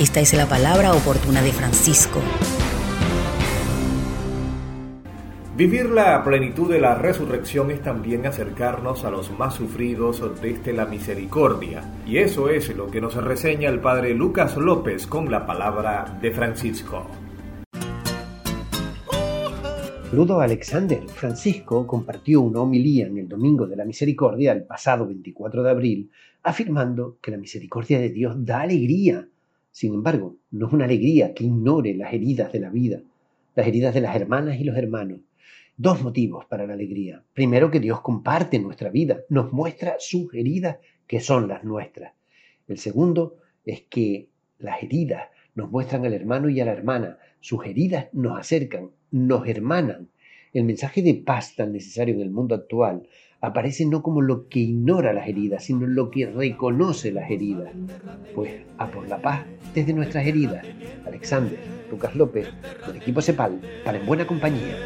[0.00, 2.20] Esta es la palabra oportuna de Francisco.
[5.58, 10.86] Vivir la plenitud de la resurrección es también acercarnos a los más sufridos desde la
[10.86, 11.84] misericordia.
[12.06, 16.30] Y eso es lo que nos reseña el padre Lucas López con la palabra de
[16.30, 17.06] Francisco.
[20.08, 21.06] Saludo a Alexander.
[21.08, 26.10] Francisco compartió una homilía en el Domingo de la Misericordia, el pasado 24 de abril,
[26.42, 29.28] afirmando que la misericordia de Dios da alegría
[29.72, 33.02] sin embargo, no es una alegría que ignore las heridas de la vida,
[33.54, 35.20] las heridas de las hermanas y los hermanos.
[35.76, 37.24] Dos motivos para la alegría.
[37.32, 42.12] Primero, que Dios comparte nuestra vida, nos muestra sus heridas que son las nuestras.
[42.68, 44.28] El segundo es que
[44.58, 47.18] las heridas nos muestran al hermano y a la hermana.
[47.40, 50.08] Sus heridas nos acercan, nos hermanan.
[50.52, 53.08] El mensaje de paz tan necesario en el mundo actual
[53.40, 57.72] aparece no como lo que ignora las heridas, sino lo que reconoce las heridas.
[58.34, 60.66] Pues a por la paz desde nuestras heridas.
[61.06, 61.58] Alexander,
[61.90, 62.48] Lucas López,
[62.86, 64.76] del equipo CEPAL, para En Buena Compañía.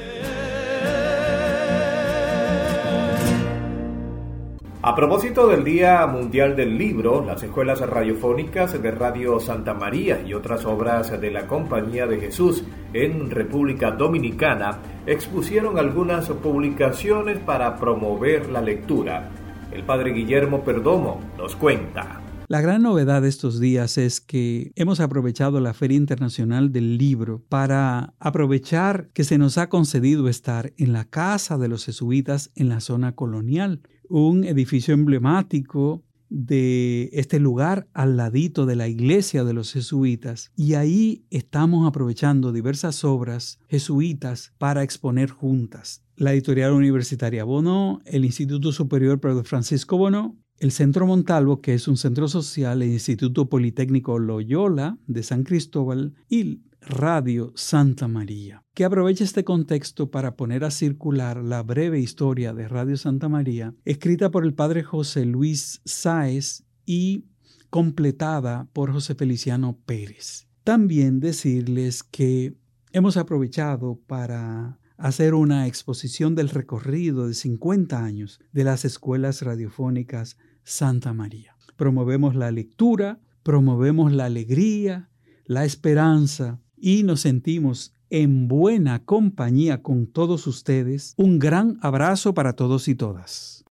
[4.86, 10.34] A propósito del Día Mundial del Libro, las escuelas radiofónicas de Radio Santa María y
[10.34, 18.50] otras obras de la Compañía de Jesús en República Dominicana expusieron algunas publicaciones para promover
[18.50, 19.30] la lectura.
[19.72, 22.20] El padre Guillermo Perdomo nos cuenta.
[22.48, 27.42] La gran novedad de estos días es que hemos aprovechado la Feria Internacional del Libro
[27.48, 32.68] para aprovechar que se nos ha concedido estar en la casa de los jesuitas en
[32.68, 39.52] la zona colonial un edificio emblemático de este lugar al ladito de la iglesia de
[39.52, 46.02] los jesuitas y ahí estamos aprovechando diversas obras jesuitas para exponer juntas.
[46.16, 51.88] La editorial universitaria Bono, el Instituto Superior Pedro Francisco Bono, el Centro Montalvo, que es
[51.88, 58.84] un centro social, el Instituto Politécnico Loyola de San Cristóbal y Radio Santa María, que
[58.84, 64.30] aprovecha este contexto para poner a circular la breve historia de Radio Santa María, escrita
[64.30, 67.24] por el padre José Luis Sáez y
[67.70, 70.46] completada por José Feliciano Pérez.
[70.62, 72.54] También decirles que
[72.92, 80.36] hemos aprovechado para hacer una exposición del recorrido de 50 años de las escuelas radiofónicas
[80.64, 81.56] Santa María.
[81.76, 85.08] Promovemos la lectura, promovemos la alegría,
[85.46, 91.14] la esperanza, y nos sentimos en buena compañía con todos ustedes.
[91.16, 93.64] Un gran abrazo para todos y todas.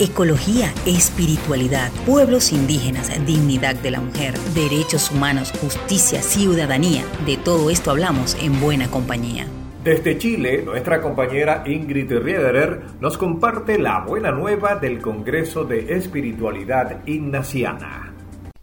[0.00, 7.04] Ecología, espiritualidad, pueblos indígenas, dignidad de la mujer, derechos humanos, justicia, ciudadanía.
[7.26, 9.46] De todo esto hablamos en buena compañía.
[9.84, 17.06] Desde Chile, nuestra compañera Ingrid Riederer nos comparte la buena nueva del Congreso de Espiritualidad
[17.06, 18.13] Ignaciana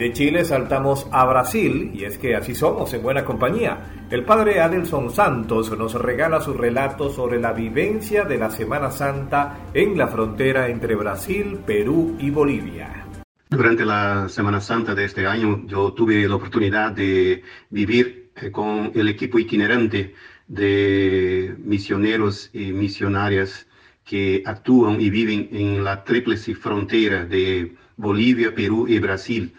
[0.01, 4.07] De Chile saltamos a Brasil, y es que así somos en buena compañía.
[4.09, 9.69] El padre Adelson Santos nos regala su relato sobre la vivencia de la Semana Santa
[9.75, 13.05] en la frontera entre Brasil, Perú y Bolivia.
[13.51, 18.93] Durante la Semana Santa de este año yo tuve la oportunidad de vivir eh, con
[18.95, 20.15] el equipo itinerante
[20.49, 23.67] de misioneros y misionarias
[24.03, 29.53] que actúan y viven en la tríplice frontera de Bolivia, Perú y Brasil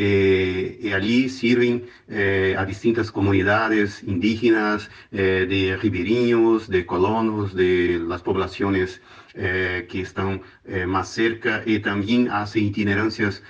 [0.00, 7.98] eh, y allí sirven eh, a distintas comunidades indígenas, eh, de ribereños, de colonos, de
[8.06, 9.02] las poblaciones
[9.34, 10.42] que están
[10.88, 13.44] más cerca y también hace itinerancias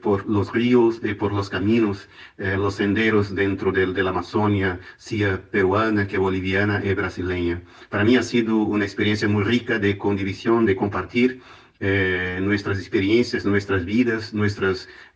[0.00, 2.08] por los ríos y por los caminos,
[2.38, 7.60] los senderos dentro de, de, la Amazonia, sea peruana que boliviana y brasileña.
[7.90, 11.42] Para mí ha sido una experiencia muy rica de condivisión, de compartir.
[11.84, 14.32] Eh, nuestras experiencias, nuestras vidas,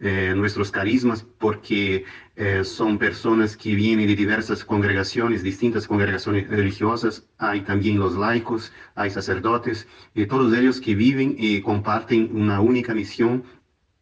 [0.00, 2.04] eh, nuestros carismas, porque
[2.34, 8.72] eh, son personas que vienen de diversas congregaciones, distintas congregaciones religiosas, hay también los laicos,
[8.96, 13.44] hay sacerdotes, y todos ellos que viven y comparten una única misión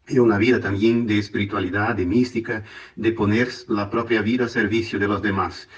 [0.07, 2.63] y una vida también de espiritualidad, de mística,
[2.95, 5.69] de poner la propia vida a servicio de los demás.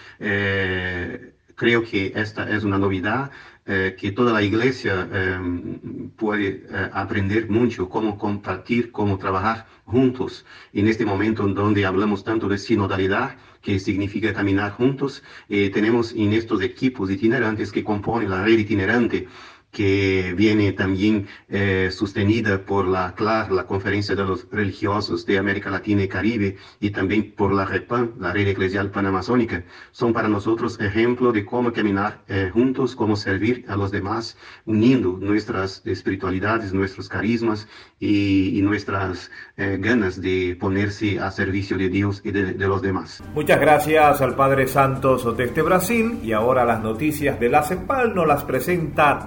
[1.58, 3.32] Creo que esta es una novedad
[3.66, 10.46] eh, que toda la iglesia em, puede eh, aprender mucho cómo compartir, cómo trabajar juntos.
[10.72, 16.14] En este momento en donde hablamos tanto de sinodalidad, que significa caminar juntos, eh, tenemos
[16.14, 19.28] en estos equipos itinerantes que componen la red itinerante
[19.72, 25.70] que viene también eh, sostenida por la CLAR, la Conferencia de los Religiosos de América
[25.70, 30.80] Latina y Caribe, y también por la REPAN, la Red Eclesial Panamazónica, son para nosotros
[30.80, 37.10] ejemplo de cómo caminar eh, juntos, cómo servir a los demás, uniendo nuestras espiritualidades, nuestros
[37.10, 37.68] carismas
[38.00, 43.24] y, nuestras eh, ganas de ponerse a servicio de Dios y de, los demás.
[43.34, 48.28] Muchas gracias al Padre Santos desde Brasil, y ahora las noticias de la CEPAL nos
[48.28, 49.26] las presenta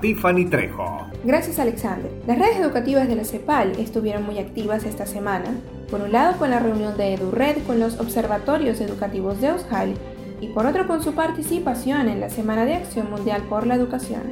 [1.25, 2.11] Gracias Alexander.
[2.27, 5.51] Las redes educativas de la CEPAL estuvieron muy activas esta semana,
[5.91, 9.95] por un lado con la reunión de EduRed con los observatorios educativos de Aushal
[10.41, 14.23] y por otro con su participación en la Semana de Acción Mundial por la Educación.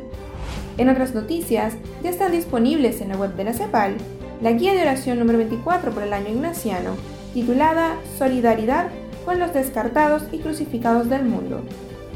[0.77, 3.97] En otras noticias, ya están disponibles en la web de la CEPAL
[4.41, 6.93] la guía de oración número 24 por el año ignaciano,
[7.35, 8.89] titulada Solidaridad
[9.25, 11.63] con los descartados y crucificados del mundo,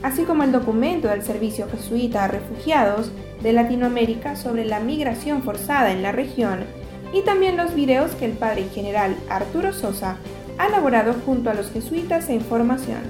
[0.02, 3.10] así como el documento del Servicio Jesuita a Refugiados
[3.42, 6.60] de Latinoamérica sobre la migración forzada en la región
[7.12, 10.16] y también los videos que el padre general Arturo Sosa
[10.58, 13.00] ha elaborado junto a los jesuitas en formación.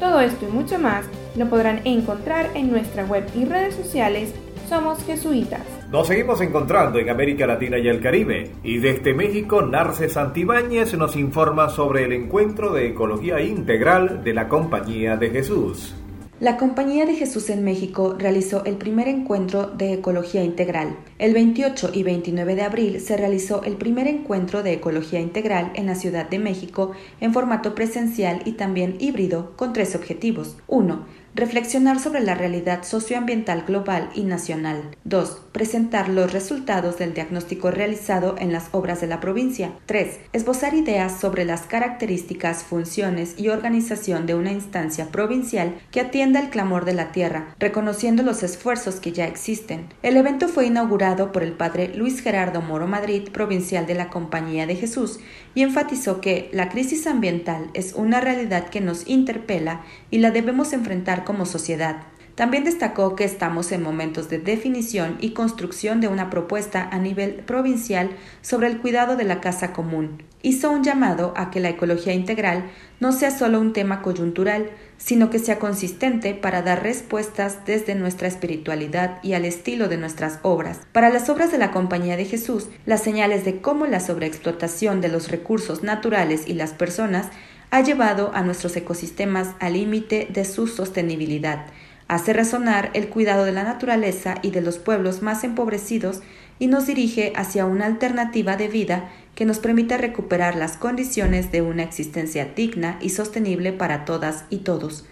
[0.00, 1.04] Todo esto y mucho más
[1.36, 4.32] lo podrán encontrar en nuestra web y redes sociales
[4.68, 5.62] Somos Jesuitas.
[5.90, 11.16] Nos seguimos encontrando en América Latina y el Caribe y desde México Narce Santibáñez nos
[11.16, 15.94] informa sobre el encuentro de ecología integral de la Compañía de Jesús.
[16.40, 20.96] La Compañía de Jesús en México realizó el primer encuentro de Ecología Integral.
[21.18, 25.86] El 28 y 29 de abril se realizó el primer encuentro de Ecología Integral en
[25.86, 30.56] la Ciudad de México en formato presencial y también híbrido con tres objetivos.
[30.68, 31.06] 1
[31.38, 34.96] reflexionar sobre la realidad socioambiental global y nacional.
[35.04, 35.42] 2.
[35.52, 39.70] Presentar los resultados del diagnóstico realizado en las obras de la provincia.
[39.86, 40.18] 3.
[40.32, 46.50] Esbozar ideas sobre las características, funciones y organización de una instancia provincial que atienda el
[46.50, 49.86] clamor de la tierra, reconociendo los esfuerzos que ya existen.
[50.02, 54.66] El evento fue inaugurado por el padre Luis Gerardo Moro Madrid, provincial de la Compañía
[54.66, 55.20] de Jesús,
[55.54, 60.72] y enfatizó que la crisis ambiental es una realidad que nos interpela y la debemos
[60.72, 62.04] enfrentar como sociedad.
[62.36, 67.34] También destacó que estamos en momentos de definición y construcción de una propuesta a nivel
[67.34, 70.22] provincial sobre el cuidado de la casa común.
[70.40, 75.28] Hizo un llamado a que la ecología integral no sea solo un tema coyuntural, sino
[75.28, 80.80] que sea consistente para dar respuestas desde nuestra espiritualidad y al estilo de nuestras obras.
[80.92, 85.08] Para las obras de la Compañía de Jesús, las señales de cómo la sobreexplotación de
[85.08, 87.26] los recursos naturales y las personas
[87.70, 91.66] ha llevado a nuestros ecosistemas al límite de su sostenibilidad.
[92.08, 96.22] Hace resonar el cuidado de la naturaleza y de los pueblos más empobrecidos
[96.58, 101.62] y nos dirige hacia una alternativa de vida que nos permita recuperar las condiciones de
[101.62, 105.04] una existencia digna y sostenible para todas y todos.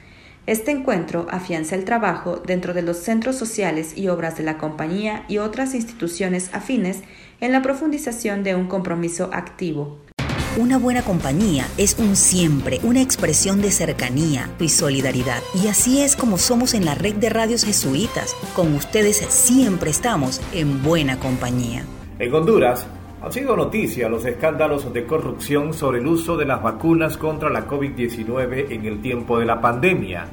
[0.46, 5.24] Este encuentro afianza el trabajo dentro de los centros sociales y obras de la compañía
[5.28, 7.02] y otras instituciones afines
[7.40, 10.05] en la profundización de un compromiso activo.
[10.58, 15.42] Una buena compañía es un siempre, una expresión de cercanía y solidaridad.
[15.62, 18.34] Y así es como somos en la red de radios jesuitas.
[18.54, 21.84] Con ustedes siempre estamos en buena compañía.
[22.18, 22.86] En Honduras,
[23.22, 27.68] han sido noticia los escándalos de corrupción sobre el uso de las vacunas contra la
[27.68, 30.24] COVID-19 en el tiempo de la pandemia.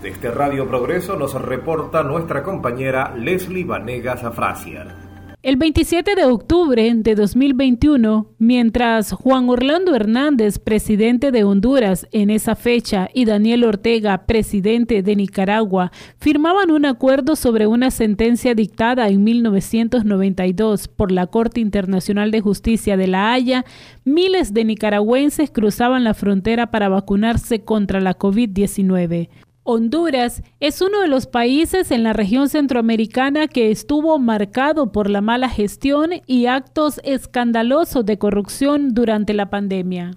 [0.00, 5.05] Desde Radio Progreso nos reporta nuestra compañera Leslie Vanegas Afrasier.
[5.46, 12.56] El 27 de octubre de 2021, mientras Juan Orlando Hernández, presidente de Honduras en esa
[12.56, 19.22] fecha, y Daniel Ortega, presidente de Nicaragua, firmaban un acuerdo sobre una sentencia dictada en
[19.22, 23.64] 1992 por la Corte Internacional de Justicia de La Haya,
[24.04, 29.28] miles de nicaragüenses cruzaban la frontera para vacunarse contra la COVID-19.
[29.68, 35.20] Honduras es uno de los países en la región centroamericana que estuvo marcado por la
[35.20, 40.12] mala gestión y actos escandalosos de corrupción durante la pandemia.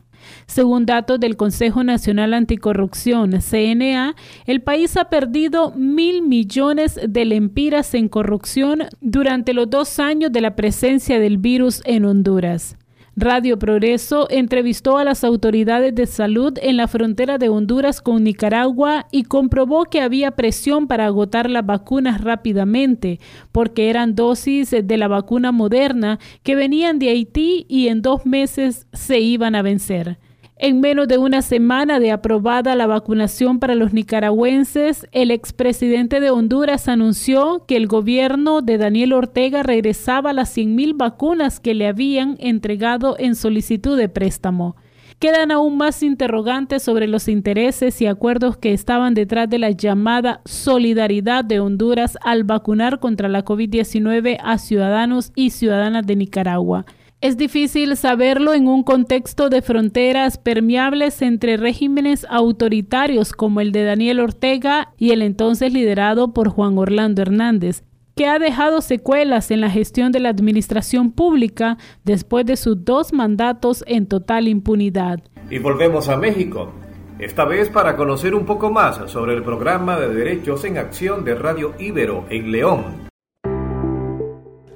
[0.46, 4.16] Según datos del Consejo Nacional Anticorrupción, CNA,
[4.46, 10.42] el país ha perdido mil millones de lempiras en corrupción durante los dos años de
[10.42, 12.78] la presencia del virus en Honduras.
[13.22, 19.08] Radio Progreso entrevistó a las autoridades de salud en la frontera de Honduras con Nicaragua
[19.12, 23.20] y comprobó que había presión para agotar las vacunas rápidamente,
[23.52, 28.88] porque eran dosis de la vacuna moderna que venían de Haití y en dos meses
[28.94, 30.18] se iban a vencer.
[30.62, 36.32] En menos de una semana de aprobada la vacunación para los nicaragüenses, el expresidente de
[36.32, 42.36] Honduras anunció que el gobierno de Daniel Ortega regresaba las 100.000 vacunas que le habían
[42.40, 44.76] entregado en solicitud de préstamo.
[45.18, 50.42] Quedan aún más interrogantes sobre los intereses y acuerdos que estaban detrás de la llamada
[50.44, 56.86] solidaridad de Honduras al vacunar contra la COVID-19 a ciudadanos y ciudadanas de Nicaragua.
[57.22, 63.84] Es difícil saberlo en un contexto de fronteras permeables entre regímenes autoritarios como el de
[63.84, 67.84] Daniel Ortega y el entonces liderado por Juan Orlando Hernández,
[68.16, 73.12] que ha dejado secuelas en la gestión de la administración pública después de sus dos
[73.12, 75.20] mandatos en total impunidad.
[75.50, 76.72] Y volvemos a México,
[77.20, 81.36] esta vez para conocer un poco más sobre el programa de Derechos en Acción de
[81.36, 83.09] Radio Ibero en León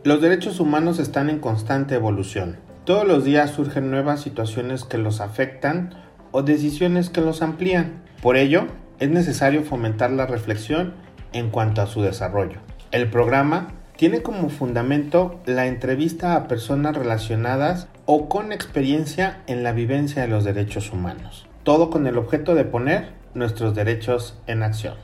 [0.04, 2.58] los derechos humanos están en constante evolución.
[2.84, 5.96] Todos los días surgen nuevas situaciones que los afectan
[6.32, 8.04] o decisiones que los amplían.
[8.22, 8.68] Por ello,
[9.00, 10.94] es necesario fomentar la reflexión
[11.32, 12.58] en cuanto a su desarrollo.
[12.92, 19.72] El programa tiene como fundamento la entrevista a personas relacionadas o con experiencia en la
[19.72, 21.48] vivencia de los derechos humanos.
[21.64, 24.96] Todo con el objeto de poner nuestros derechos en acción.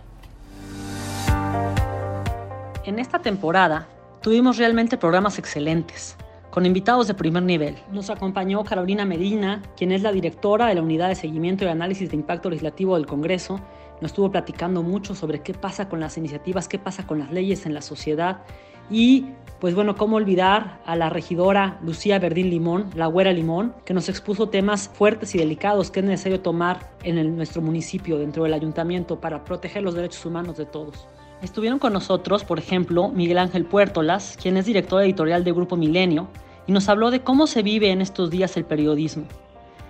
[2.84, 3.88] En esta temporada
[4.22, 6.18] Tuvimos realmente programas excelentes,
[6.50, 7.78] con invitados de primer nivel.
[7.90, 12.10] Nos acompañó Carolina Medina, quien es la directora de la Unidad de Seguimiento y Análisis
[12.10, 13.62] de Impacto Legislativo del Congreso.
[14.02, 17.66] Nos estuvo platicando mucho sobre qué pasa con las iniciativas, qué pasa con las leyes
[17.66, 18.42] en la sociedad
[18.90, 19.28] y
[19.62, 24.10] pues bueno, cómo olvidar a la regidora Lucía Verdín Limón, la güera Limón, que nos
[24.10, 29.22] expuso temas fuertes y delicados que es necesario tomar en nuestro municipio, dentro del ayuntamiento,
[29.22, 31.08] para proteger los derechos humanos de todos.
[31.42, 36.28] Estuvieron con nosotros, por ejemplo, Miguel Ángel Puertolas, quien es director editorial de Grupo Milenio,
[36.68, 39.24] y nos habló de cómo se vive en estos días el periodismo.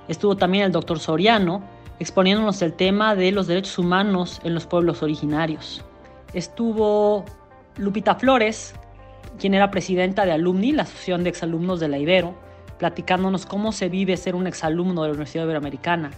[0.07, 1.63] Estuvo también el doctor Soriano,
[1.99, 5.83] exponiéndonos el tema de los derechos humanos en los pueblos originarios.
[6.33, 7.25] Estuvo
[7.77, 8.75] Lupita Flores,
[9.39, 12.35] quien era presidenta de Alumni, la Asociación de Exalumnos de la Ibero,
[12.77, 16.11] platicándonos cómo se vive ser un exalumno de la Universidad Iberoamericana.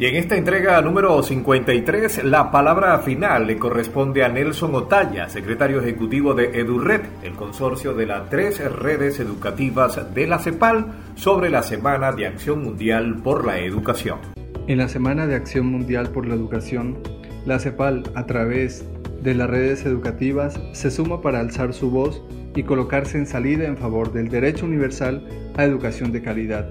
[0.00, 5.78] Y en esta entrega número 53, la palabra final le corresponde a Nelson Otaya, secretario
[5.78, 11.62] ejecutivo de EduRed, el consorcio de las tres redes educativas de la CEPAL, sobre la
[11.62, 14.20] Semana de Acción Mundial por la Educación.
[14.68, 16.96] En la Semana de Acción Mundial por la Educación,
[17.44, 18.86] la CEPAL, a través
[19.20, 22.22] de las redes educativas, se suma para alzar su voz
[22.56, 25.28] y colocarse en salida en favor del derecho universal
[25.58, 26.70] a educación de calidad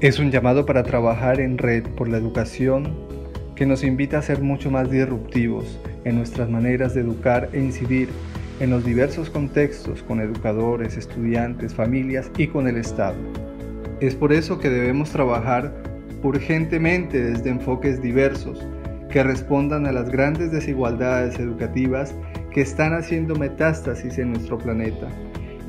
[0.00, 2.96] es un llamado para trabajar en red por la educación
[3.54, 8.08] que nos invita a ser mucho más disruptivos en nuestras maneras de educar e incidir
[8.60, 13.18] en los diversos contextos con educadores, estudiantes, familias y con el Estado.
[14.00, 15.74] Es por eso que debemos trabajar
[16.22, 18.66] urgentemente desde enfoques diversos
[19.10, 22.14] que respondan a las grandes desigualdades educativas
[22.52, 25.08] que están haciendo metástasis en nuestro planeta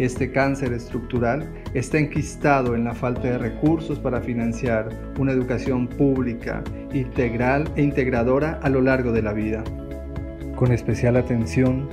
[0.02, 4.90] Este cáncer estructural está enquistado en la falta de recursos para financiar
[5.20, 9.64] una educación pública, integral e integradora a lo largo de la vida.
[10.56, 11.88] Con especial atención,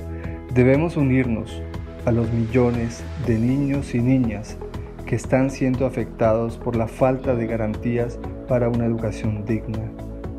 [0.55, 1.61] debemos unirnos
[2.07, 4.57] a los millones de niños y niñas
[5.05, 9.87] que están siendo afectados por la falta de garantías para una educación digna,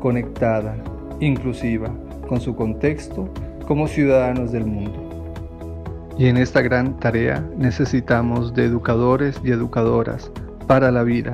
[0.01, 0.75] conectada,
[1.21, 1.89] inclusiva,
[2.27, 3.33] con su contexto
[3.65, 5.00] como ciudadanos del mundo.
[6.21, 10.31] Y en esta gran tarea necesitamos de educadores y educadoras
[10.67, 11.33] para la vida,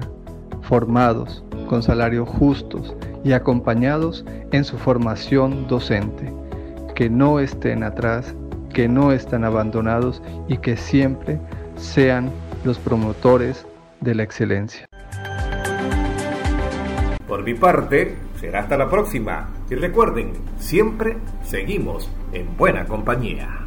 [0.61, 6.33] formados, con salarios justos y acompañados en su formación docente,
[6.95, 8.33] que no estén atrás,
[8.73, 11.37] que no estén abandonados y que siempre
[11.75, 12.31] sean
[12.63, 13.67] los promotores
[13.99, 14.85] de la excelencia.
[17.27, 19.49] Por mi parte, será hasta la próxima.
[19.69, 23.66] Y recuerden, siempre seguimos en buena compañía.